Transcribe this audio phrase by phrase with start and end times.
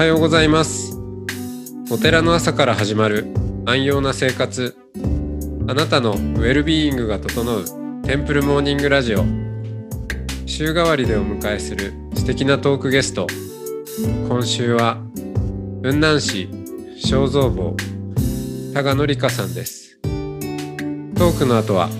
[0.00, 0.96] はようございます。
[1.90, 3.26] お寺の朝から始まる
[3.66, 4.74] 安養な生活。
[5.68, 7.64] あなたのウェルビーイングが整う
[8.02, 9.18] テンプルモーニングラジオ。
[10.46, 13.26] 週替わりでお迎えする素敵なトークゲスト。
[14.26, 14.96] 今週は
[15.82, 16.48] 雲南市
[16.96, 17.76] 正蔵坊
[18.72, 19.98] 多賀紀香さんです。
[20.00, 21.90] トークの後は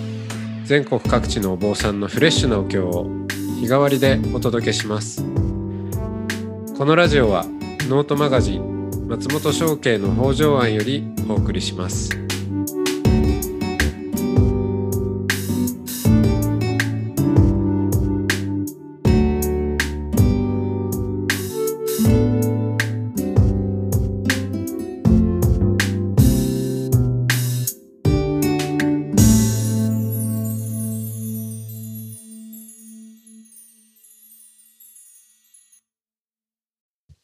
[0.65, 3.05] 全国各地のお坊さんのフレッシュなお経を
[3.59, 5.23] 日替わりでお届けします。
[6.75, 7.45] このラジオは
[7.91, 12.09] ノートマガジン松本商家の北条庵よりお送りします。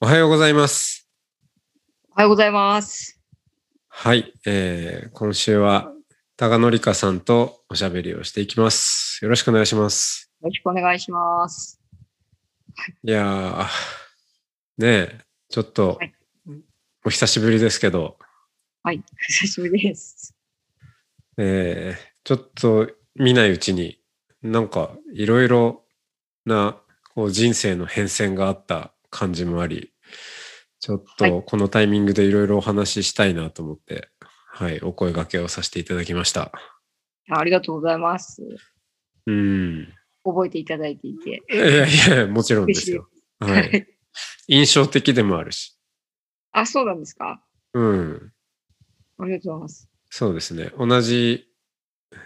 [0.08, 1.06] はようございます。
[2.12, 3.20] おはようございます。
[3.90, 5.92] はい、えー、今週は
[6.38, 9.20] 多賀紀香さんとおしゃべりをしていきます。
[9.22, 10.32] よろしくお願いします。
[10.42, 11.82] よろしくお願いします。
[13.04, 13.66] いやー
[14.78, 16.14] ねえちょっと、はい。
[17.04, 18.18] お久しぶりですけど。
[18.84, 20.34] はい、久しぶりです。
[21.38, 24.00] えーちょっと見ないうちに
[24.42, 25.84] なんかいろいろ
[26.46, 26.78] な
[27.14, 29.92] こう人生の変遷があった感じもあり
[30.80, 34.10] ちょっはいとこのタイミングでいろいろお話ししたいなと思って、
[34.50, 36.52] はい、お声掛けをさせていただきました。
[37.30, 38.42] あありがとうございます。
[39.26, 39.94] うん。
[40.24, 41.44] 覚えていただいていて。
[41.52, 43.10] いやいや、もちろんですよ。
[43.40, 43.48] は。
[43.48, 43.98] はい
[44.48, 45.78] 印象的でもあるし。
[46.52, 47.44] あ、そうなんですか。
[47.74, 48.32] うん。
[49.20, 49.90] ありがとうございます。
[50.10, 50.72] そうですね。
[50.78, 51.46] 同じ、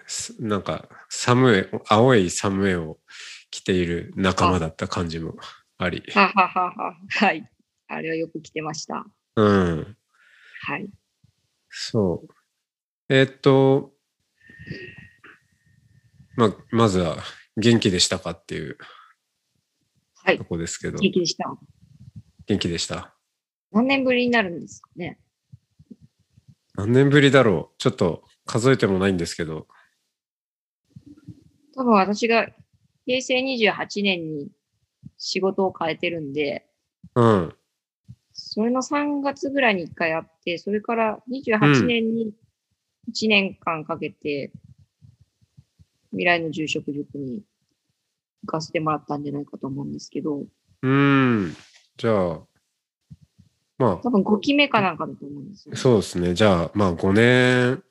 [0.06, 3.00] すなんか、サムエ、青いサムエを
[3.50, 5.36] 着ている仲間だった感じも
[5.78, 6.04] あり。
[6.14, 6.96] はははは。
[7.10, 7.50] はい。
[7.94, 9.06] あれはよく来てました。
[9.36, 9.98] うん。
[10.64, 10.90] はい。
[11.70, 12.34] そう。
[13.10, 13.94] えーっと、
[16.36, 17.18] ま、まずは、
[17.58, 18.78] 元気でしたかっていう
[20.24, 20.46] はいと。
[20.46, 21.54] こですけど、元気でした。
[22.48, 23.14] 元気でした？
[23.72, 25.20] 何年ぶりになるんですかね。
[26.76, 29.68] 何年ぶりだろうちょっと数えてもないんですけど、
[31.76, 32.48] 多分私が
[33.06, 34.50] 平成28年に
[35.18, 36.68] 仕事を変えてるんで、
[37.16, 37.56] うん。
[38.54, 42.34] それの3月ぐらいに1回あって、それから28年に
[43.10, 44.52] 1年間かけて、
[46.10, 47.44] 未来の住職塾に
[48.44, 51.56] 行かせてもらったんじゃないかと思うんですけど、うーん。
[51.96, 52.42] じゃあ、
[53.78, 55.78] ま多分5期目かなんかだと思うんですよあ、。
[55.78, 56.34] そうですね。
[56.34, 57.82] じゃあ、まあ5年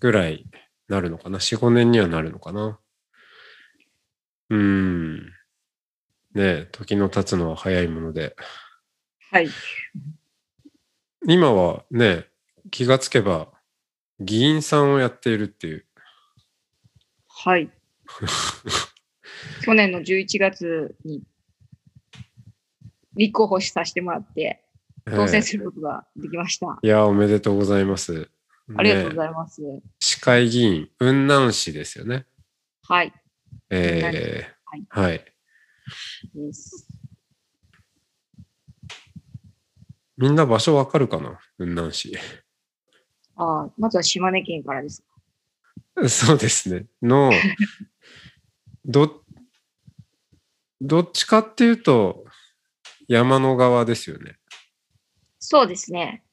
[0.00, 0.44] ぐらい
[0.88, 1.38] なるのかな。
[1.38, 2.80] 4、5年にはなるのかな。
[4.50, 5.18] うーん。
[6.34, 8.34] ねえ、時の経つのは早いもので。
[9.34, 9.48] はい。
[11.26, 12.26] 今はね、
[12.70, 13.48] 気がつけば、
[14.20, 15.84] 議員さんをやっているっていう。
[17.26, 17.68] はい。
[19.66, 21.24] 去年の11月に
[23.16, 24.62] 立候補させてもらって、
[25.04, 26.78] 当選することができました。
[26.80, 28.30] いや、おめでとうございます。
[28.76, 29.62] ありがとうごねざいます。
[29.98, 32.24] 市会議員、雲南市ですよね。
[32.84, 33.12] はい。
[33.70, 35.24] えーはい。
[36.34, 36.93] です
[40.16, 41.38] みんな場所わかるかな？
[41.58, 42.16] 雲南市。
[43.36, 45.02] ああまずは島根県からです。
[46.08, 46.86] そうですね。
[47.02, 47.32] の、
[48.84, 49.24] ど、
[50.80, 52.24] どっちかっていうと、
[53.08, 54.36] 山の側ですよね。
[55.38, 56.24] そうですね。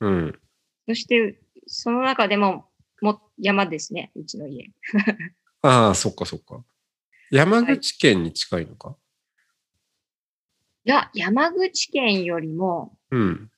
[0.00, 0.40] うん。
[0.88, 2.68] そして、その中でも、
[3.00, 4.70] も山ですね、うちの家。
[5.62, 6.64] ああ、そっかそっか。
[7.30, 9.03] 山口県に近いのか、い
[10.84, 13.50] や、山口県よりも、うん。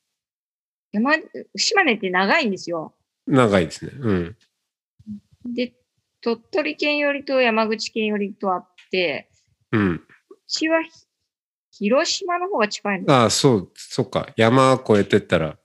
[0.93, 1.15] 山、
[1.57, 2.95] 島根って長いんですよ。
[3.27, 3.93] 長いですね。
[3.99, 4.37] うん。
[5.55, 5.75] で、
[6.21, 9.29] 鳥取県よりと山口県よりとあって、
[9.73, 9.91] うん。
[9.95, 10.01] う
[10.47, 10.91] ちはひ
[11.73, 13.13] 広島の方が近いの。
[13.13, 14.33] ああ、そう、そっか。
[14.37, 15.59] 山越えてったら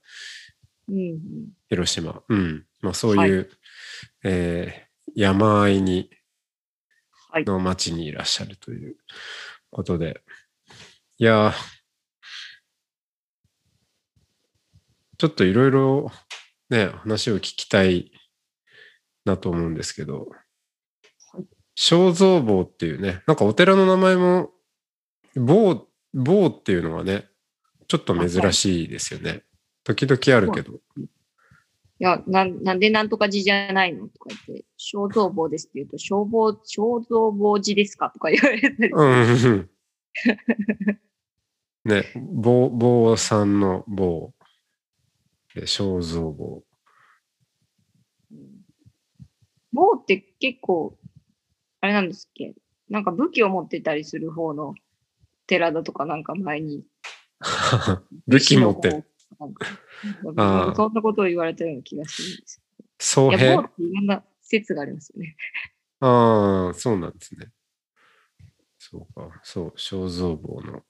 [0.88, 1.18] うんうん、
[1.68, 2.22] 広島。
[2.28, 2.66] うん。
[2.80, 3.50] まあそういう、
[4.24, 6.10] えー山あいに、
[7.30, 8.96] はいの町にいらっしゃるという
[9.70, 10.22] ことで。
[11.22, 11.52] いやー
[15.18, 16.10] ちょっといろいろ
[16.68, 18.10] ね、話を聞きたい
[19.24, 20.26] なと思うんですけど
[21.32, 21.44] はい、
[21.76, 24.50] 正蔵坊っていうね、なんかお寺の名前も、
[25.36, 27.28] 坊、坊っていうのはね、
[27.86, 29.44] ちょっと珍しいですよね。
[29.84, 30.72] 時々あるけど。
[30.72, 31.06] い
[32.00, 34.08] や、なん、なんでなんとか寺じゃないの？
[34.08, 38.10] とか言って、小蔵坊ですって言うと、消防、小蔵坊寺ですか？
[38.10, 38.90] とか言われたり。
[38.92, 39.70] うんうんうん。
[41.84, 44.32] ね、坊、坊さんの坊。
[45.54, 46.62] で、肖像坊。
[49.72, 50.96] 棒って結構、
[51.80, 52.54] あれなんですっけ？
[52.88, 54.74] なんか武器を持ってたりする方の
[55.46, 56.84] 寺だとかなんか前に。
[58.28, 59.04] 武器持ってる。
[59.38, 62.62] そんなことを言われたような気がするんです
[63.00, 63.42] 総けど。
[63.42, 65.36] いや、棒兵っていろんな説がありますよね。
[66.00, 67.50] ああ、そうなんですね。
[68.78, 70.84] そうか、そう、肖像坊の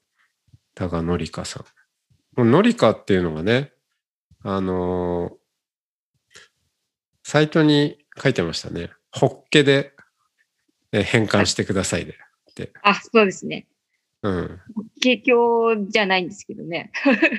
[0.74, 1.64] 多賀紀香さ
[2.36, 2.40] ん。
[2.40, 3.72] もう紀香っていうのがね、
[4.42, 5.42] あのー
[7.24, 8.90] サイトに書いてましたね。
[9.10, 9.92] ホッケで
[10.92, 12.18] え変換してくださいで。
[12.82, 13.66] あ、そうですね。
[14.22, 14.60] うん。
[15.00, 16.92] 景況じゃないんですけどね。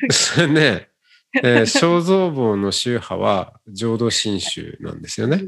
[0.10, 0.90] そ れね、
[1.44, 5.44] えー肖像坊の宗派は浄土真宗なんですよね。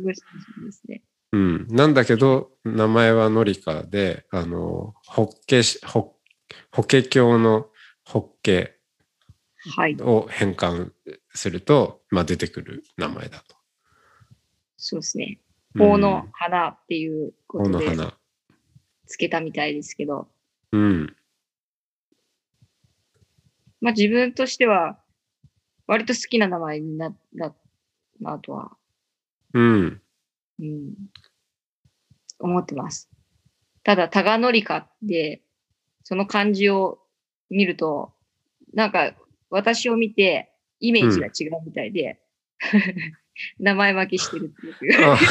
[1.32, 1.68] うん。
[1.70, 5.36] なんだけど、名前はノリカで、あの、法華
[5.84, 6.16] 法
[6.72, 7.70] 華経の
[8.06, 8.70] 法華
[9.68, 9.98] はい。
[10.00, 10.92] を変換
[11.34, 13.56] すると、まあ出てくる名前だと。
[14.78, 15.40] そうですね。
[15.40, 15.46] うん
[15.78, 18.18] 法の花っていうことで法の花。
[19.08, 20.30] つけたみたいですけど、
[20.72, 21.16] うん。
[23.82, 24.98] まあ自分としては
[25.86, 27.54] 割と好きな名前になった
[28.22, 28.78] なとは、
[29.54, 30.02] うん。
[30.60, 30.94] うん、
[32.40, 33.10] 思ってます。
[33.84, 35.44] ただ、タガノリカって、
[36.04, 37.00] その漢字を
[37.50, 38.14] 見ると、
[38.74, 39.14] なんか
[39.50, 42.20] 私を見てイメージが違うみたいで、
[43.60, 44.48] 名前負けしてるっ
[44.80, 45.06] ていう。
[45.06, 45.18] あ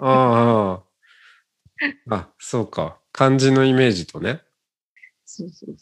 [0.00, 0.82] あ
[2.08, 2.14] あ。
[2.16, 2.98] あ、そうか。
[3.12, 4.40] 漢字のイメージとね。
[5.24, 5.76] そうそう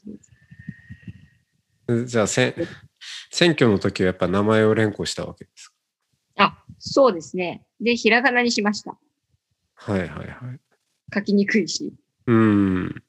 [1.87, 2.05] そう。
[2.07, 2.55] じゃあ、せん
[3.31, 5.75] 選挙の時はやっぱ名前を連呼したわけですか？
[6.37, 7.67] あ、そうですね。
[7.81, 8.99] で、ひらがなにしました。
[9.75, 10.61] はいはいはい。
[11.15, 11.93] 書きにくいし。
[12.27, 13.03] うん。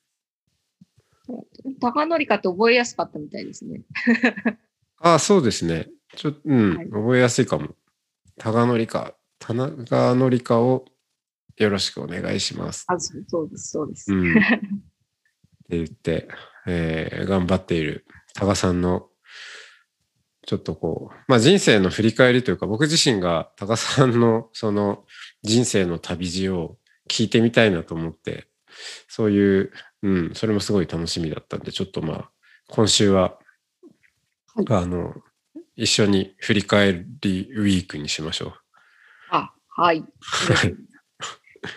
[1.82, 3.82] タガノリカって覚えやすかったみたいですね。
[5.00, 5.88] ああ、そうですね。
[6.16, 7.70] ちょうん、はい覚えやすいかも。
[8.38, 10.86] タガノリカ、タナガノリカを
[11.58, 12.86] よろしくお願いします。
[12.88, 14.14] あ、そうです、そうです。
[14.14, 14.32] うん。
[14.32, 14.34] っ
[15.70, 16.28] て言って、
[16.68, 19.08] えー頑張っているタガさんの、
[20.46, 25.06] ちょっとこう、まあ人生の振り返りというか、僕自身がタガさんのその
[25.44, 26.78] 人生の旅路を
[27.10, 28.48] 聞いてみたいなと思って、
[29.08, 29.72] そういう、
[30.04, 32.32] うん、それもすごい楽しみだったんで、ちょっとまあ、
[32.70, 33.38] 今週は、
[34.56, 35.14] はいあの、
[35.76, 38.54] 一緒に振り返りウィークにしましょう。
[39.32, 40.04] あ、はい。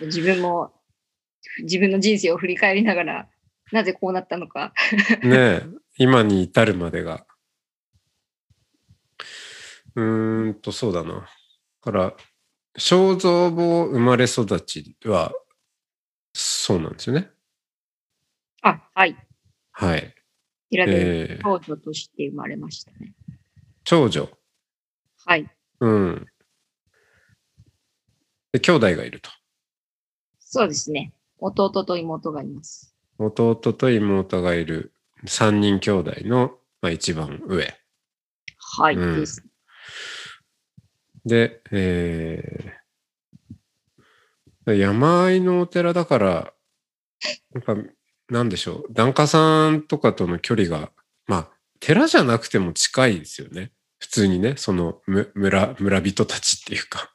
[0.02, 0.72] 自分も、
[1.62, 3.28] 自分の人生を振り返りながら、
[3.72, 4.72] なぜこうなったのか。
[5.22, 5.62] ねえ、
[5.98, 7.26] 今に至るまでが。
[9.94, 11.14] うーんと、そうだな。
[11.14, 11.26] だ
[11.80, 12.16] から、
[12.78, 15.32] 肖像坊生まれ育ちは、
[16.40, 17.30] そうなんですよね。
[18.62, 19.16] あ、はい。
[19.72, 20.14] はい。
[20.70, 23.12] 平でえー、長女として生まれましたね。
[23.82, 24.30] 長女？
[25.26, 25.50] はい。
[25.80, 26.26] うん。
[28.52, 29.30] で、兄弟がいると。
[30.38, 31.12] そうですね。
[31.40, 32.94] 弟と妹がいます。
[33.18, 34.92] 弟と妹がいる
[35.26, 37.74] 3人兄弟の、まあ、一番上。
[38.58, 38.94] はい。
[38.94, 39.44] うんです。
[41.26, 42.77] で、えー、
[44.74, 46.52] 山あいのお寺だから、
[47.52, 47.90] なんか、
[48.28, 50.92] なんでしょう、檀家さんとかとの距離が、
[51.26, 51.48] まあ、
[51.80, 53.72] 寺じゃなくても近いですよね。
[53.98, 57.12] 普通にね、そのむ村、村人たちっていうか。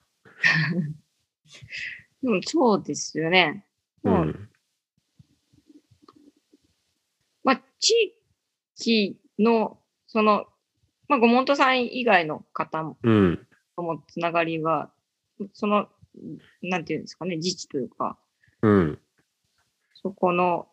[2.23, 3.65] うん、そうですよね。
[4.03, 4.49] ううんん。
[7.43, 8.15] まあ、地
[8.77, 10.45] 域の、その、
[11.07, 13.47] まあ、ご門徒さん以外の方も、うん。
[13.75, 14.91] ともつながりが、
[15.53, 15.87] その、
[16.61, 18.17] なんていうんですかね、自治というか、
[18.61, 18.99] うん。
[19.95, 20.67] そこの、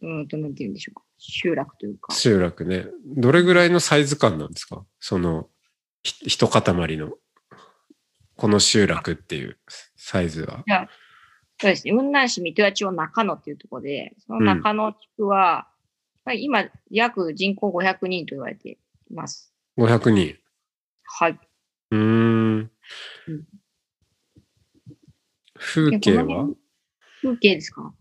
[0.00, 2.12] うんと、なんていうんでしょうか、集落というか。
[2.14, 2.86] 集落ね。
[3.04, 4.84] どれぐらいのサイズ感なんですか？
[5.00, 5.48] その、
[6.02, 6.62] ひ一塊
[6.96, 7.12] の、
[8.36, 9.58] この集落っていう
[9.96, 10.64] サイズは。
[11.60, 15.68] そうですね、雲南市水戸屋町中野っていうところで、その中野地区は、
[16.24, 18.78] まあ今、約人口500人と言われてい
[19.14, 19.54] ます。
[19.78, 20.36] 500人。
[21.04, 21.38] はい。
[21.90, 22.70] うーん
[23.28, 23.46] うん。
[25.62, 26.48] 風景は？
[27.22, 27.94] 風景ですか？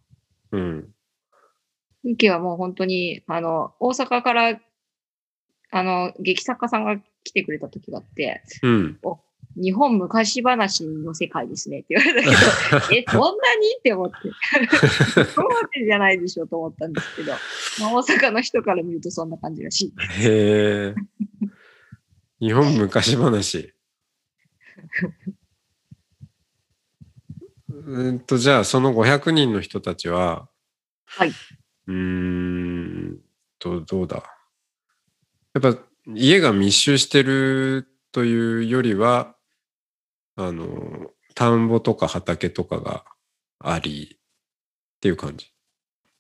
[0.52, 0.90] うん。
[2.04, 4.60] 風景はもう本当に、あの、大阪から、
[5.74, 9.00] あの、劇作家さんが来てくれた時があって、うん。
[9.58, 12.30] 日本昔話の世界ですねって言われた
[12.88, 13.68] けど、 え、そんなに？
[13.78, 14.16] って思って。
[15.26, 17.32] そうわけじゃないでしょと思ったんですけど、
[17.82, 19.94] まあ、大阪の人から見るとそんな感じらしい。
[20.26, 20.96] へえ。
[22.40, 23.74] 日本昔話。
[27.86, 30.48] うーんと、じゃあ、その500人の人たちは、
[31.06, 31.30] はい。
[31.30, 33.20] うーん、
[33.60, 34.24] とどうだ？
[35.54, 39.36] やっぱ家が密集してるというよりは、
[40.36, 43.06] あの、田んぼとか畑とかが
[43.60, 44.20] ありっ
[45.02, 45.48] ていう感じ？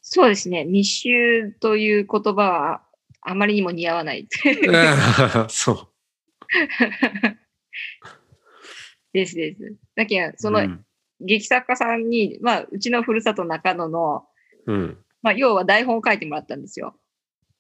[0.02, 0.66] そうですね。
[0.66, 2.84] 密集という言葉は
[3.22, 4.28] あまりにも似合わない。
[5.50, 5.88] そう。
[9.14, 9.76] ですです。
[9.96, 10.86] だけど、そうのん
[11.26, 14.26] 劇作家さんに、まあ、うちのふるさと中野の、
[14.68, 14.98] うん。
[15.22, 16.96] まあ、要は台本を書いてもらったんですよ。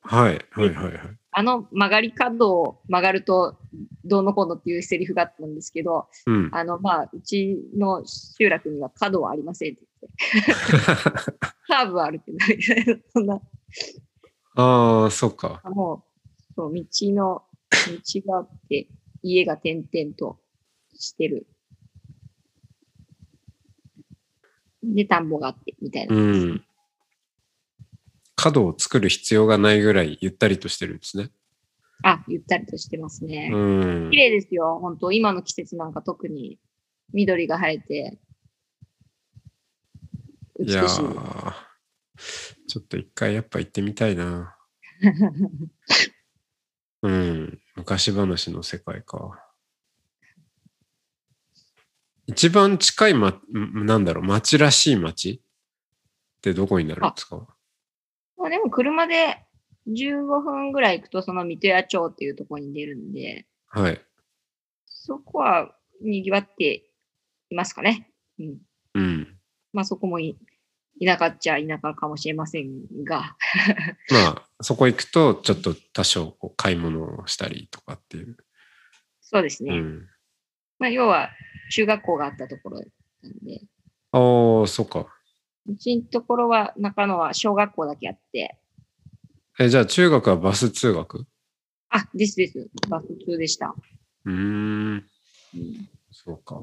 [0.01, 0.99] はい、はい、はい、はい。
[1.33, 3.57] あの曲がり角を曲がると
[4.03, 6.49] どうのこうのっていうセリフがあったんですけど、うん。
[6.51, 11.31] あの、まあ、うちの集落には角はありませんって 言って、
[11.67, 12.37] カーブはあるけど、
[13.13, 13.41] そんな、
[14.55, 15.61] ああ、そうか。
[15.63, 16.03] も
[16.49, 18.87] う、そう、道の、道があって、
[19.23, 20.39] 家が点々と
[20.93, 21.47] してる。
[24.83, 26.15] で、田んぼがあって、みたいな。
[26.15, 26.63] うん。
[28.35, 31.29] 角を作る必要がないぐらいゆったりとしてるんですね。
[32.03, 33.51] あ、ゆったりとしてますね。
[33.53, 34.17] うん綺。
[34.17, 36.57] 麗ですよ、本当今の季節なんか特に
[37.13, 38.17] 緑が生えて、
[40.59, 40.73] 美しい。
[40.73, 41.53] いやー
[42.67, 44.55] ちょっと一回やっぱ行ってみたいな。
[47.03, 47.59] うん。
[47.75, 49.50] 昔話の世界か。
[52.31, 55.41] 一番近い、ま、んなんだろう、町らしい町
[56.37, 57.47] ってどこになるんですか？
[58.37, 59.45] まあでも車で
[59.87, 64.01] 15分ぐらい行くとその水戸屋町っていうところに出るんで、はい。
[64.85, 66.89] そこは賑わって
[67.49, 68.09] いますかね。
[68.39, 68.57] うん。
[68.95, 69.37] うん。
[69.73, 70.37] まあそこもい
[71.03, 73.35] 田舎っちゃ田舎かもしれませんが、
[74.11, 78.37] まあ、そこ行くと、ちょっと多少こう買い物をしたりとかっていう。
[79.21, 79.73] そうですね。
[79.73, 80.07] うん。
[80.81, 81.29] まあ要は
[81.69, 83.61] 中学校があったところなんで、
[84.11, 85.05] ああ、そっか。
[85.67, 88.57] うちのところは中野は小学校だけあって、
[89.59, 91.27] え、じゃあ中学はバス通学？
[91.89, 92.67] あ、ですです。
[92.89, 93.75] バス通でした。
[94.25, 95.05] うーん。
[95.53, 96.55] うんそうか。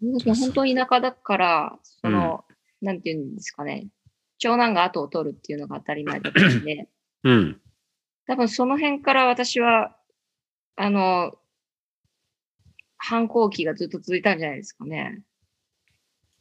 [0.00, 2.44] 本当に田舎だから、その、
[2.80, 3.88] なんていうんですかね、
[4.38, 6.88] 長男が後を取るっていうのが当たり前だったんで、
[7.24, 7.60] うん。
[8.26, 9.96] 多分その辺から私は、
[10.76, 11.34] あの、
[12.98, 15.22] 反抗期がずっと続いたんじゃないですかね。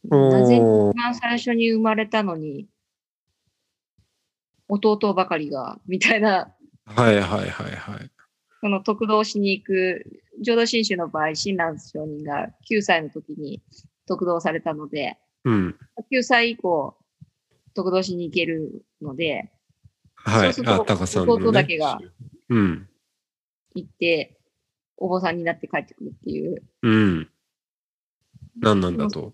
[0.10, 0.62] なぜ一
[0.96, 2.68] 番最初に生まれたのに、
[4.68, 6.54] 弟ばかりが、みたいな、
[6.86, 8.12] はいはいはいはい。
[8.62, 13.62] その得道しに行く、浄土真宗の場合、親鸞上人が9歳の時に
[14.08, 15.76] 得道されたので、うん。
[16.12, 16.98] 9歳以降、
[17.74, 19.52] 得道しに行けるので、
[20.16, 20.54] はい。
[20.54, 21.34] そうすると。
[21.34, 22.00] 弟だけが
[22.50, 22.90] うん。
[23.76, 24.37] 行って、
[24.98, 27.30] お坊さんになって帰ってくるっていう、うん。
[28.60, 29.34] 何なんだと。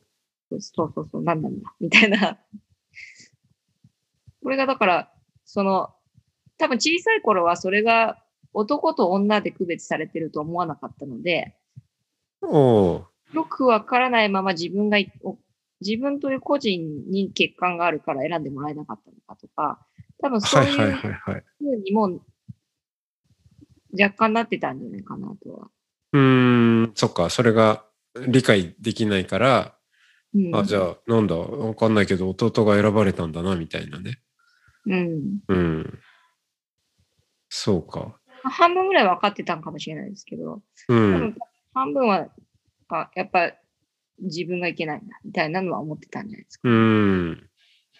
[0.49, 0.61] そう
[0.93, 2.37] そうそう、なんなんだ、みたいな。
[4.43, 5.11] これがだから、
[5.45, 5.89] その、
[6.57, 11.55] 多分小さい頃はそれが男と女で区別されてると思わなかったので、
[12.41, 13.09] よ
[13.49, 14.97] くわからないまま自分が
[15.81, 19.85] 自分という個人に欠陥があるから選んでもらえなかったのかとか、
[20.21, 20.91] 多分そうはいう。
[21.57, 22.21] ふうにも
[23.99, 25.67] 若干なってたんじゃないかなとは。
[26.13, 27.29] うーん、そっか。
[27.29, 27.85] それが
[28.27, 29.77] 理解できないから、
[30.35, 34.19] うん、あ、じゃあ、なんだ、わかんないけど、弟が選ばれたんだな、みたいなね。
[34.85, 35.39] うん。
[35.47, 35.99] うん。
[37.49, 38.19] そうか。
[38.43, 41.11] 半分ぐらい分かってたんかもしれないですけど、う多ん。
[41.11, 41.35] 分
[41.73, 42.27] 半分は、
[42.89, 43.53] あ、やっぱ
[44.19, 46.69] 自分がいけないんだ、みたいなのは思ってたんじゃないですか。
[46.69, 47.49] うん。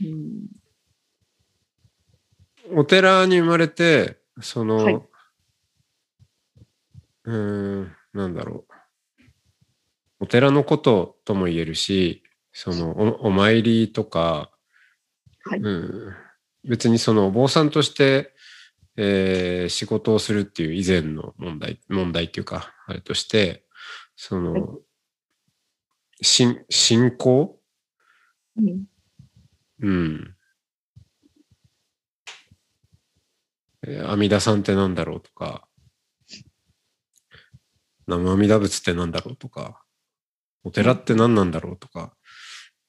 [0.02, 0.48] うん。
[2.76, 5.02] お寺に生まれて、その、はい
[7.25, 8.74] うーん、なんだろう。
[10.20, 14.51] お寺のこととも言えるし、そのお、お参りとか、
[15.46, 16.13] はいうん、
[16.63, 18.34] 別にそのお坊さんとして、
[18.96, 23.65] えー仕事をするっていう以前の問題、問題っていうか、あれとして、
[24.15, 24.80] そはいの、
[26.22, 27.60] 信信仰？
[28.58, 28.86] うん。
[29.82, 30.36] うん。
[33.86, 35.68] えー阿弥陀さんってなんだろうとか、
[38.07, 39.83] 生阿弥陀仏ってなんだろうとか、
[40.63, 42.13] お寺って何なんだろうとか、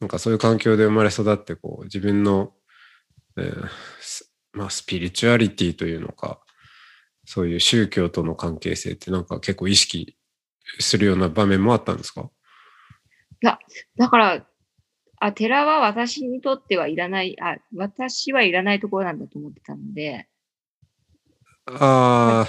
[0.00, 2.52] なんかそういう環境で生まれ育って、こう、自分の、
[3.36, 3.68] えー
[4.00, 6.40] すまあ、スピリチュアリティというのか、
[7.24, 10.16] そういう宗教との関係性ってなんか結構意識
[10.78, 12.30] するような場面もあったんですか？
[13.40, 14.46] だから、
[15.20, 20.28] あ、寺は私にとってはいらない、あ、私はいらないところなんだと思ってたので、
[21.66, 22.46] あ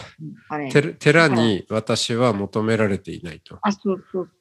[0.49, 3.57] あ、あね、寺寺に私は求められていないと。
[3.61, 4.31] あ、そうそう、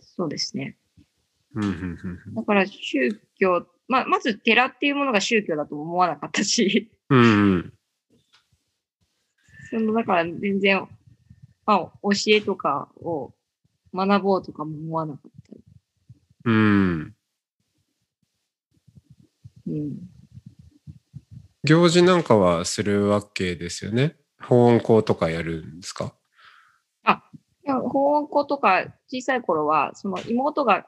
[0.00, 0.76] そうですね。
[1.54, 7.72] うんうんうんうんだから宗教まあ、まず寺っていうものが宗教だとも思わなかったし、うんうん。
[9.70, 10.88] そのだから全然、
[11.66, 13.34] まあ、教えとかを
[13.92, 15.56] 学ぼうとかも思わなかった。
[16.44, 17.14] うん。
[19.66, 20.13] うん。
[21.64, 24.16] 行事なんかはするわけですよね？
[24.42, 26.14] 法音校とかやるんですか？
[27.66, 30.86] いや、保温校とか小さい頃は、その妹が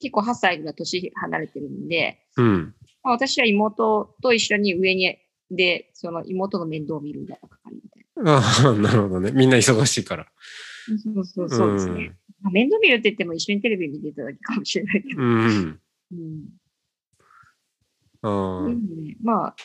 [0.00, 2.74] 結構8歳ぐらい年離れてるんで、うん。
[3.04, 5.16] まあ、私は妹と一緒に上に、
[5.52, 9.30] で、その妹の面倒を見るみたいな係みたいああ、なるほどね。
[9.30, 10.24] みんな忙しいから。
[10.24, 10.30] な。
[10.98, 12.16] そうそうそうですね。
[12.42, 15.22] まあ、面倒見るって言っても一緒にテレビ見てただけかもしれないけど。
[15.22, 15.30] うん。
[15.30, 15.80] うん。
[16.10, 16.44] うん。
[18.22, 19.56] ああ、ね、まあ、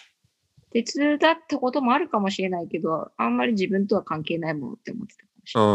[0.71, 5.69] 手伝ったこともあるかもしれないけど、あんまり自分とは関係ないものって思ってたかもしれない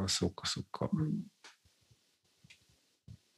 [0.00, 0.88] ああ、そうかそうか。
[0.92, 1.22] うん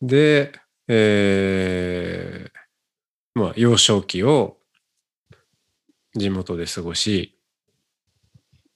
[0.00, 0.52] で、
[0.86, 4.58] えー、まあ、幼少期を
[6.14, 7.36] 地元で過ごし、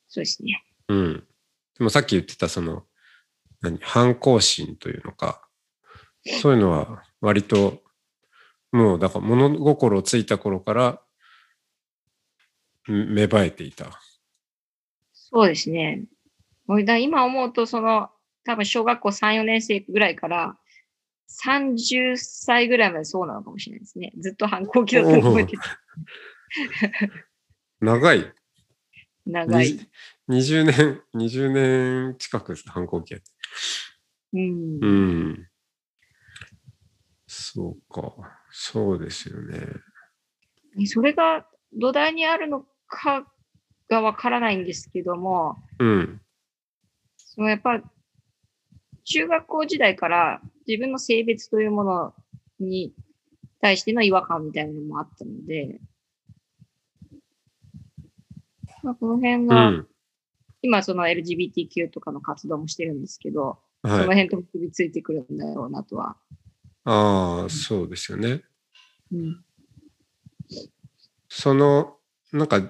[0.09, 0.65] そうですね。
[0.89, 1.25] うん。
[1.79, 2.85] でもさっき言ってたその、
[3.61, 5.47] 何、反抗心というのか、
[6.41, 7.83] そういうのは割と、
[8.73, 10.99] もうだから物心ついた頃からん
[12.89, 14.01] 芽生えていた。
[15.13, 16.05] そうですね。
[16.67, 18.11] もうだ今思うと、その、
[18.45, 20.57] 多分小学校3、4年生ぐらいから、
[21.45, 24.13] 30歳ぐらいまでそうなのかもしれないですね。
[24.19, 25.63] ずっと反抗期だと覚えてた。
[27.81, 28.33] 長い。
[29.25, 29.73] 長い。
[30.29, 33.15] に20年、20年近く反抗期。
[34.35, 34.87] うんう。
[34.87, 35.49] ん。
[37.27, 38.13] そうか。
[38.51, 39.67] そうですよね。
[40.87, 43.27] それが土台にあるのか
[43.89, 46.21] がわからないんですけども、うん。
[47.17, 47.83] そのやっぱ、
[49.05, 52.15] 中学校時代から自分の性別というもの
[52.61, 52.95] に
[53.61, 55.81] 対しての違和感みたいなのもあったので、
[58.83, 59.89] まあ、この辺うが、ん。
[60.65, 64.07] 今その LGBTQ とかの活動もしてるんですけど、そのはい。
[64.09, 66.17] 辺と結びついてくるんだろうなとは。
[66.85, 68.43] ああ、そうですよね。
[69.11, 69.45] うん、
[71.29, 71.97] その、
[72.33, 72.61] なんか、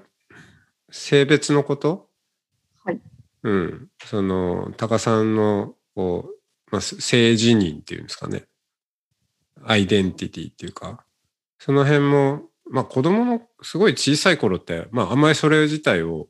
[0.92, 2.08] 性別のこと？
[2.84, 3.00] はい。
[3.42, 3.88] うん。
[4.04, 8.44] その、タカさんの、こう、まあ、す性自認っていうんですかね。
[9.64, 11.04] アイデンティティっていうか、
[11.58, 16.28] その辺も、まあ子供のすごい小さい頃って、まああんまりそれ自体を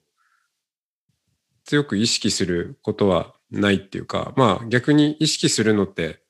[1.65, 6.23] 強く意識することはないっていうか、まあ逆に意識するのって、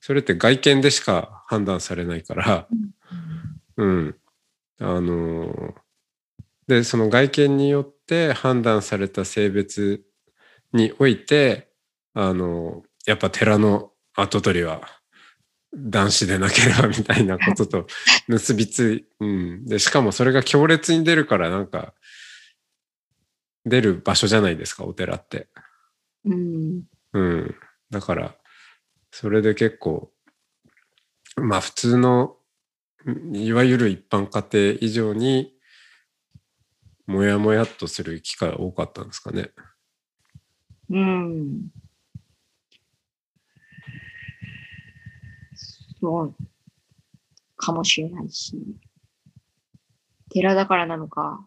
[0.00, 2.68] それって外見でしか判断されないから、
[3.76, 4.16] うん。
[4.80, 5.74] あのー
[6.68, 10.04] で、その外見によって判断された性別
[10.72, 11.68] において、
[12.14, 14.82] あのーやっぱ寺の跡取りは
[15.76, 17.86] 男子でなければみたいなことと
[18.26, 19.64] 結びつい、うん。
[19.64, 21.94] で、しかもそれが強烈に出るからなんか、
[23.64, 25.48] 出る場所じゃないですか、お寺って。
[26.24, 26.82] うん。
[27.12, 27.54] うん。
[27.90, 28.36] だから、
[29.10, 30.12] それで結構、
[31.36, 32.36] まあ普通の、
[33.06, 35.55] んいわゆる一般家庭以上に、
[37.06, 39.50] もやもやっとする機会多かったんですかね。
[40.90, 41.70] うん。
[46.00, 46.34] そう
[47.56, 48.56] かもしれないし、
[50.30, 51.44] 寺だからなのか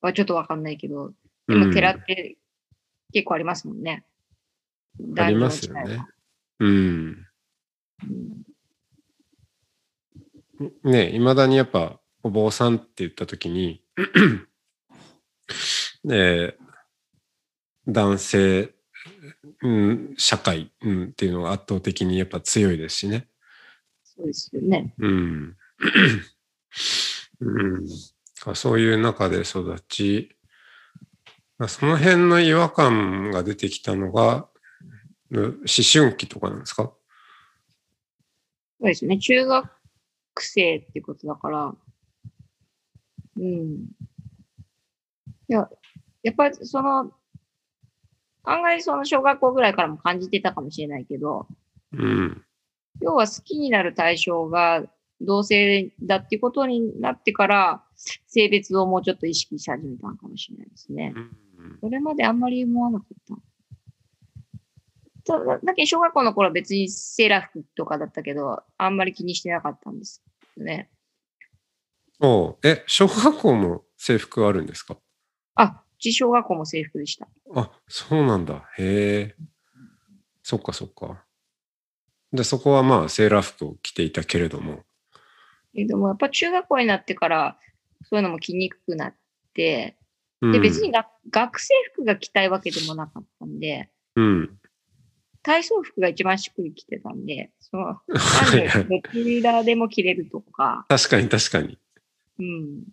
[0.00, 1.14] はちょっとわかんないけど、で
[1.48, 2.36] うんも寺って
[3.12, 4.04] 結構ありますもんね。
[5.16, 6.04] ありますよね。
[6.58, 7.26] うん。
[10.60, 10.82] うん。
[10.90, 13.82] ねいまだにやっぱお坊さんって言った時に、
[16.10, 16.68] えー
[17.90, 18.74] 男性、
[19.62, 23.28] うん、社会、うん、っていうのが圧倒的にやっぱ強いですしね。
[24.04, 24.92] そうですよね。
[24.98, 25.56] うん。
[27.40, 27.86] うん、
[28.44, 30.36] あそういう中で育ち、
[31.56, 34.50] まあその辺の違和感が出てきたのが、
[35.30, 35.54] う思
[35.90, 36.82] 春期とかなんですか？
[36.82, 36.92] そ
[38.80, 39.16] うですよね。
[39.18, 39.70] 中学
[40.40, 41.74] 生ってことだから、
[43.38, 43.88] うん。
[45.48, 45.68] いや、
[46.22, 47.12] やっぱりその、
[48.44, 51.46] 案外その小学校ぐらいからも感じてたかもしれないけど、
[51.92, 52.44] うん。
[53.00, 54.84] 要は好きになる対象が
[55.20, 57.84] 同性だっていうことになってから、
[58.26, 61.12] 性別をもうちょっと意識し始めたのかもしれないですね。
[61.16, 61.36] うん
[61.80, 63.36] それまであんまり思わなかっ
[65.26, 65.34] た。
[65.38, 70.22] ただ、だけど小学校の頃は別にセーラー服とかだったけど、あんまり気にしてなかったんです
[70.56, 70.88] よね。
[72.20, 74.96] おうえ、小学校も制服あるんですか？
[75.54, 77.28] あ、うち小学校も制服でした。
[77.54, 78.68] あ、そうなんだ。
[78.78, 79.36] へえ。
[80.42, 81.24] そっかそっか。
[82.32, 84.84] で、そこはまあ、セーラー服を着ていたけれども。
[85.74, 87.58] けども、やっぱ中学校になってから、
[88.04, 89.14] そういうのも着にくくなっ
[89.54, 89.96] て、
[90.40, 94.58] うんで、別にが学生服が着たいわけでもなかったんで、うん。
[95.42, 101.78] 体操服が一番しっくり着てたんで、その、 はいはいどちらでも着れるとか、確かに確かに。
[102.38, 102.84] うん。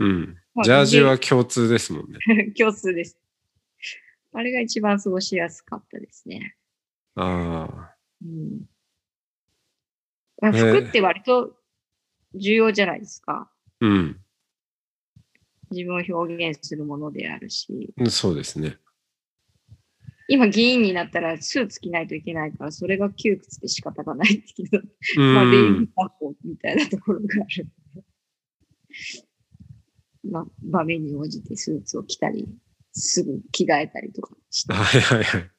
[0.00, 2.18] うんジャージは共通ですもんね。
[2.26, 3.18] で 共通です。
[4.32, 6.56] あれが一番過ごしやすかったですね。
[7.14, 8.66] あうん。
[10.40, 11.56] まあえー服って割と
[12.34, 13.50] 重要じゃないですか。
[13.50, 13.52] あ。
[13.80, 14.20] うん。
[15.70, 17.94] 自分を表現するものであるし。
[18.08, 18.78] そうですね。
[20.30, 24.82] 今議員になったらスーツ着ないといけないから、それが窮屈で仕方がないっていう、
[25.16, 25.86] うまあ、礼儀ん。
[25.96, 27.66] 作法みたいなところがある。
[30.24, 32.48] まあ、場面に応じてスーツを着たり、
[32.92, 34.72] すぐ着替えたりとかして。
[34.74, 35.50] はいはいはい。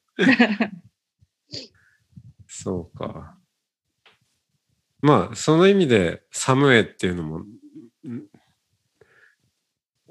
[2.47, 3.37] そうか。
[5.01, 7.47] まあ、その意味で、サムエっていうのも、ん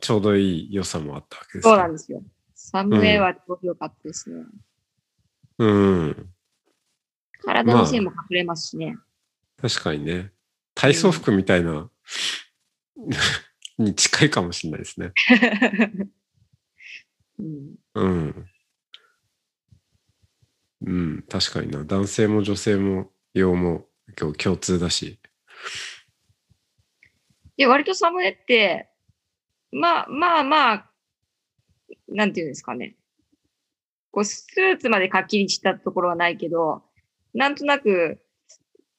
[0.00, 2.22] ちょうどいい良さもあったわけですそうなんでですよ。
[2.54, 4.42] サムエはちょうどよかったですね。
[5.58, 5.64] す。
[5.64, 6.30] うん。
[7.42, 8.96] 体の線も隠れますしね。
[9.60, 10.32] 確かにね。
[10.74, 11.90] 体操服みたいな、
[13.78, 15.12] に近いかもしれないですね。
[17.38, 18.48] うん、うん。
[20.80, 21.84] うん、確かにな。
[21.84, 23.86] 男性も女性も、用も
[24.18, 25.20] 今日共通だし。
[27.56, 28.88] で、割とサムエって、
[29.70, 30.90] まあまあまあ、
[32.08, 32.96] なんていうんですかね。
[34.10, 36.82] こう、スーツまでかっきりしたところはないけど、
[37.34, 38.20] なんとなく、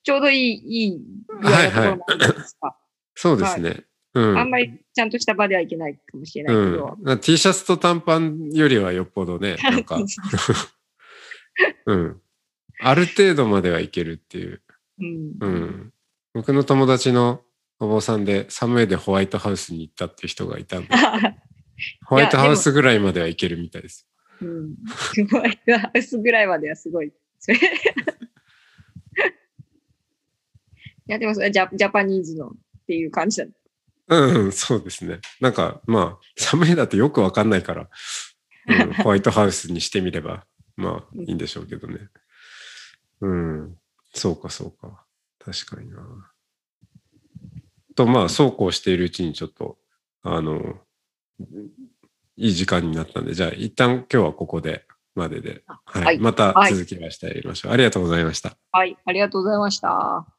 [0.04, 2.78] ちょうどいい、いい具合のところもあるじゃないですか。
[3.16, 3.86] そうですね。
[4.14, 4.38] うん。
[4.38, 6.98] あんまりちゃんとした場ではいけないかもしれないけど。
[7.02, 9.98] うん、T シャツと短パンよりはよっぽどね、 なんか、
[11.86, 12.22] うん。
[12.82, 14.62] ある程度まではいけるっていう。
[15.00, 15.94] うんうん。
[16.34, 17.44] 僕の友達の
[17.80, 20.90] お坊さんでサムエでホワイトハウスに行ったっていう人がいたんで、
[22.06, 24.08] ホワイトハウスぐらいまではいけるみたいです。
[24.42, 24.76] うん。
[25.32, 27.08] ホワイトハウスぐらいまではすごい。
[27.08, 27.12] い
[31.12, 32.52] や、でもそれはジャジャパニーズのっ
[32.86, 33.46] ていう感じだ。
[33.46, 33.52] うん、
[34.10, 35.20] うん、そうですね。
[35.40, 37.90] なんか、まあ、サムエだとよくわかんないから、
[38.68, 40.46] うん、 ホワイトハウスにしてみれば、
[40.76, 42.10] まあ、いいんでしょうけどね。
[43.22, 43.78] うん、
[44.14, 45.06] そうか、そうか。
[45.40, 46.32] 確かにな。
[47.96, 49.78] と、まあ、そうこうしているうちにちょっと、
[50.24, 50.82] あの、
[52.36, 56.04] いい時間になったんで、じゃあ、一旦今日はここで、までで、はい。
[56.04, 57.72] はいまたはい続きましてやりましょう。
[57.74, 58.58] ありがとうございました。
[58.72, 60.39] はい、ありがとうございました。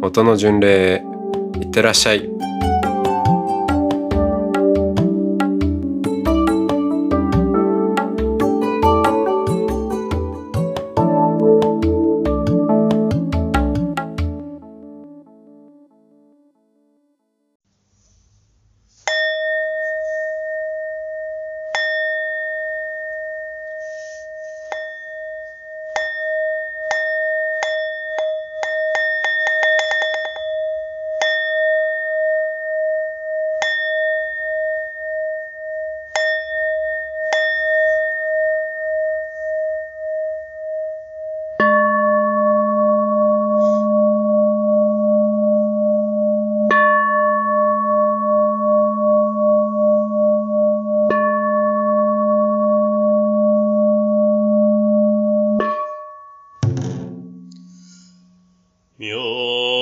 [0.00, 1.02] 音の巡礼
[1.60, 2.47] いってらっしゃい。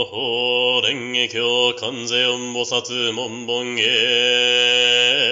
[0.08, 0.16] 法
[0.82, 5.25] 蓮華経観世音菩薩文本へ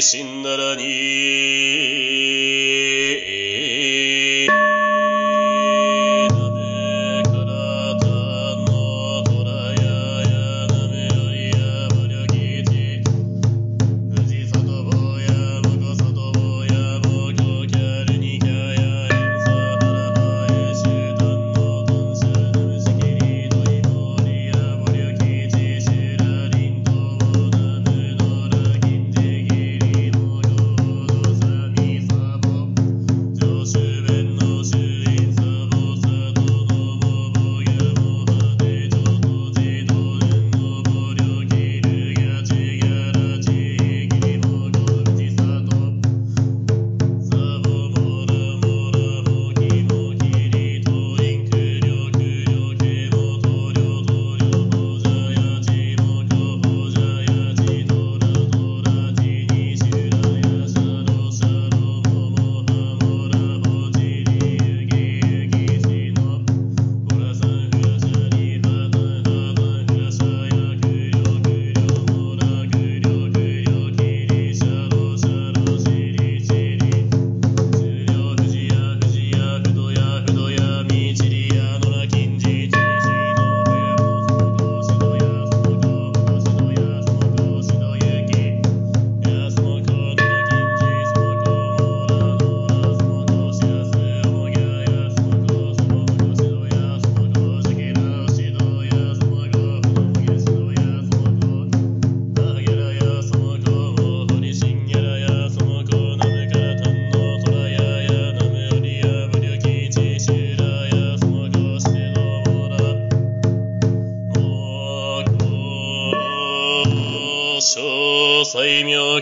[0.00, 2.47] 死んだらに、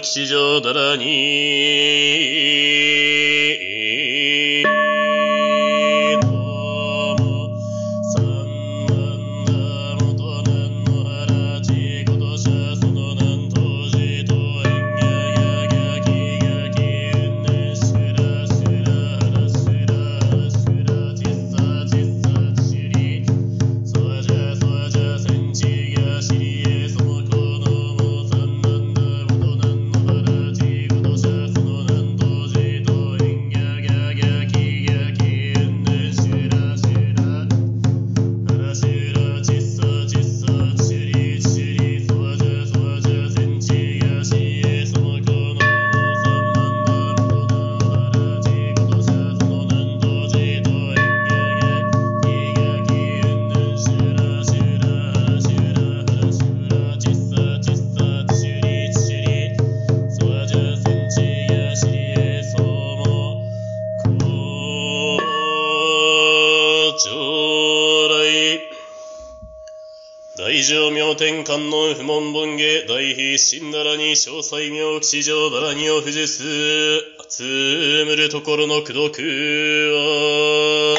[0.00, 2.55] 吉祥らに。
[71.46, 76.42] 観音不問文芸大必神ならに詳細妙吉祥ならにを不じす
[77.28, 79.22] 集むるところの苦毒
[79.92, 80.98] は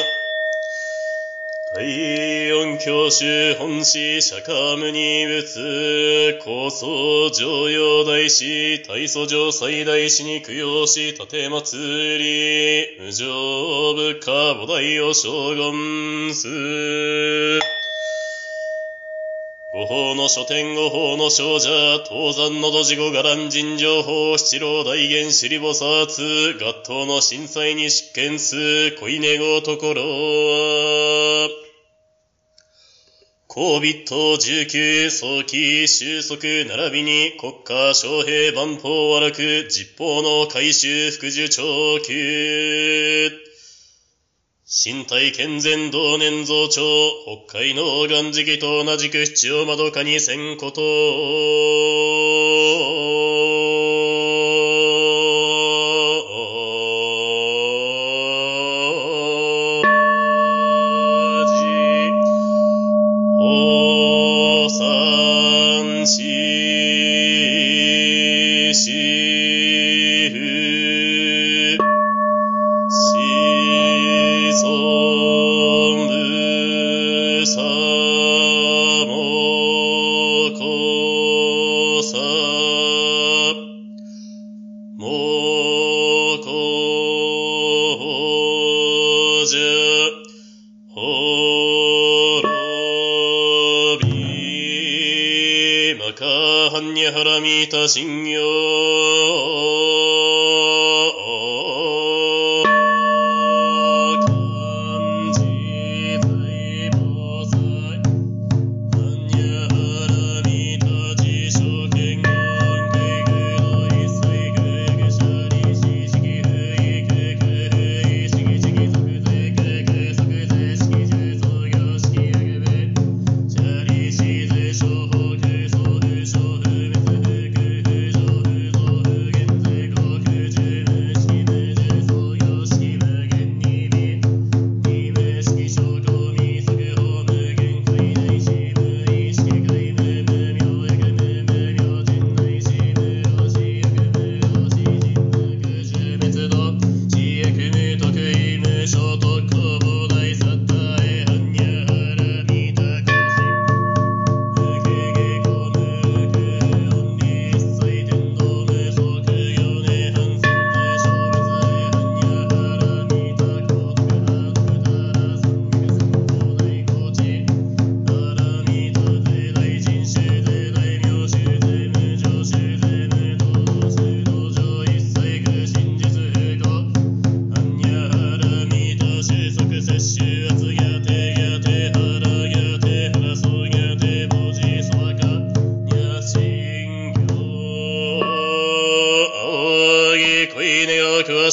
[1.74, 16.48] 第四教主本師釈迦無二仏高僧常用大師大祖上最大師に供養し立祭り無常部下母大を将軍す。
[19.78, 31.48] 五法の書店五法の少女、東山の土地五伽藍人情報、七郎大元尻菩薩、合頭の震災に執権す、恋寝ごところは、
[33.46, 36.42] 公筆頭19、早期、収束、
[36.76, 43.47] 並びに国家、将兵、万法、悪く、実法の改修、副受長級。
[44.70, 46.82] 身体健全同年増長、
[47.48, 50.82] 北海の岩敷と同じく七を窓かにせんこと。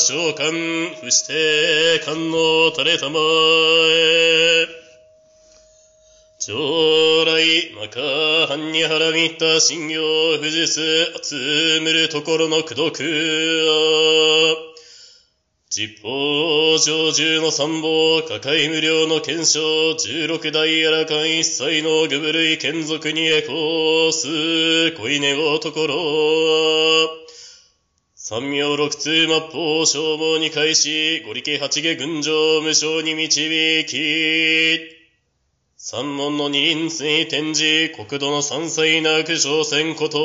[0.08, 4.68] 召喚不して観音垂れたまえ
[6.38, 10.04] 将来、まか、はんにはらみた信用、
[10.38, 10.84] 不実、
[11.24, 12.94] 集むるところの苦毒、
[15.72, 27.25] 実法上十の参謀、抱え無料の検証、十六代やらかん一切の具部類眷属にエコース、恋願うところは、
[28.28, 34.80] 三名六通末法消耗に開始、五力八下群青無償に導き、
[35.78, 40.18] 三門の二輪水天示、国土の三歳なく商船こと、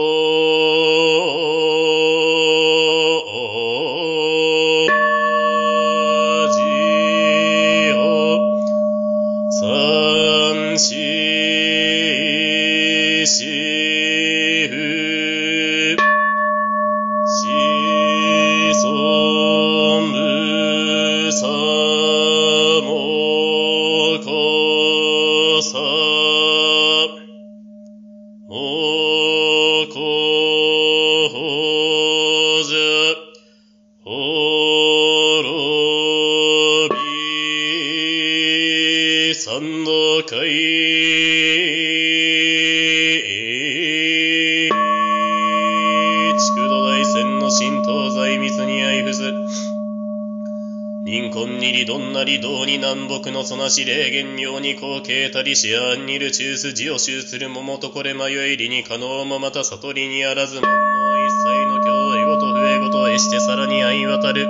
[53.71, 64.49] し霊言妙に後継たりしあんにる中筋を集する桃とこれ迷いりに可能もまた悟りにあらずもんの一切の教えごと笛ごとへしてさらに相渡る。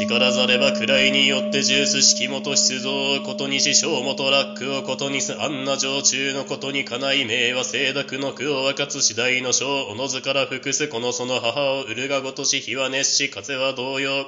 [0.00, 12.08] 力ざれば位によって重視式元出動ことにし小元ラックをことにすあんな常中のことにかない名は清濁の句を分かつ次第の章おのずから服すこのその母を売る。
[12.08, 14.24] がごとし火は熱し風は同様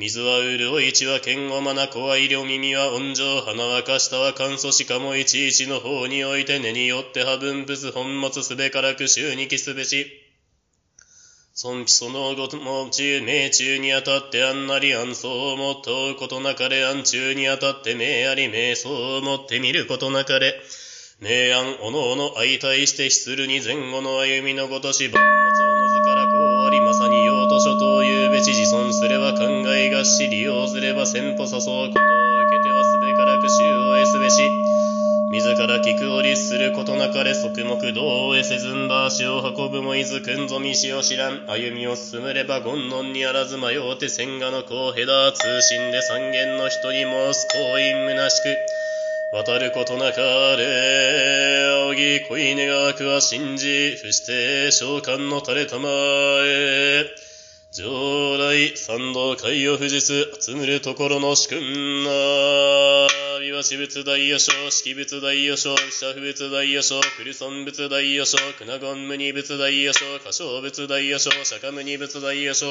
[0.00, 10.06] 水は潤い血は剣をまな子は医療耳は温情花はかしたは乾燥しかもいちいちの方において根によっては分物本物すべからく衆に帰すべし。
[11.52, 20.62] 尊貴そのごとも中命中にあたってあんなり安相をもっとうことなかれ安中にあたって命あり命相をもって見ることなかれ。
[21.20, 25.49] 明暗おのおの相対して失るに前後の歩みのごとし万
[30.00, 34.42] がし利用すれば先歩誘うことを受けてはすべからく衆を得すべし
[35.30, 48.56] 自ら聞くを律することなかれ側目道を得せずんだ足を運ぶもいずくんぞみしを知らん歩みを進むれば権能にあらず迷うて千賀の子へだ通信で三軒の人に申す行員むなしく
[49.36, 50.22] 渡ることなか
[50.56, 57.29] れ仰ぎ恋願くは信じ伏して召喚の垂れたまえ。
[57.72, 72.66] 常来三道海を富士す集むるところの主君な琵琶私仏大予想式仏大予想社不仏大予想クリソン仏大予想クナゴンムニ仏大予想歌唱仏大予想釈迦ムニ仏大予想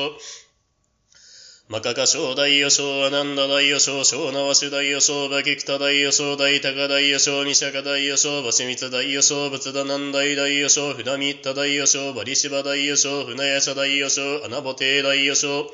[1.72, 15.70] マカカ小大予小アナンダ大予小小縄手大予小バキクタ大予小大高大予小ニシャカ大予小バシミツ大予小仏田南大大予小船ミッタ大予小バリシバ大予小船屋社大予小アナボテイ大予小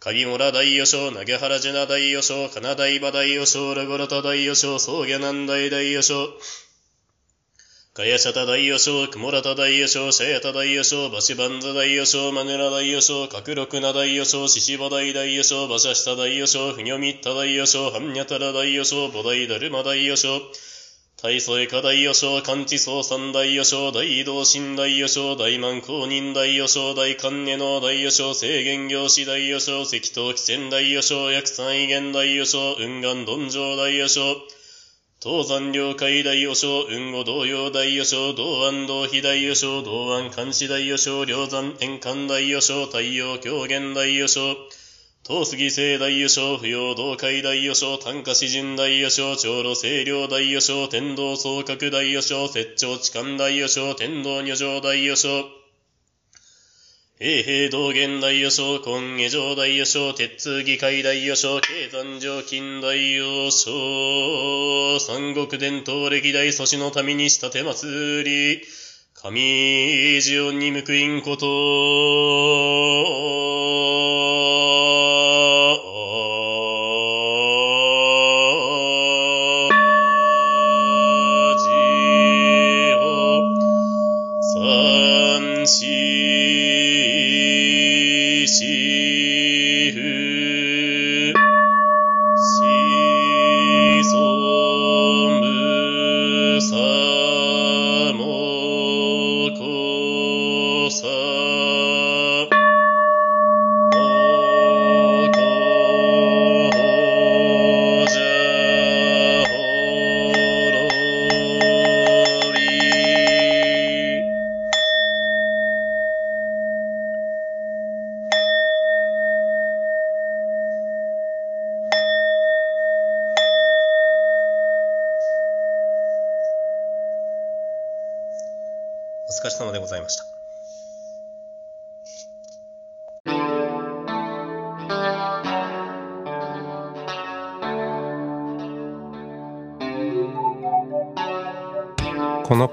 [0.00, 6.30] 鍵村大予小投げ原ジュナ大予小金大場大予小ラゴロタ大予小草下南大大予小
[7.96, 20.42] かやしゃた大予小、くもらた大予小、しゃやた大予小、ばしばんず大予小、まぬら大予小、かくろくな大予小、ししば大大予小、ばしゃした大予小、ふにょみった大予小、はんにゃたら大予小、ぼ大だるま大予小、
[21.22, 34.36] 大添か大予小、完治総三大予小、大移動新大予小、大満公認大予小、大観音の大予小、制限業師大予小、石東汽船大予小、薬三威厳大予小、雲岩鈍上大予小、
[35.26, 44.54] 東山領海大予小、雲後同様大予小、道安道非大予小、道安監視大予小、梁山円環大予小、太陽狂言大予小、
[45.26, 55.55] 東杉聖大予小、不要道海大予小、単価詩人大予小、長路清涼大予小、天道総閣大予小、雪長痴漢大予小、天道女上大予小、
[57.18, 68.60] 平平道元大予想、今下上大予想、鉄通議会大予想、経山上近大予想、三国伝統歴代祖師の民にした手祭り、
[69.14, 71.46] 神ジオンに報いんこと、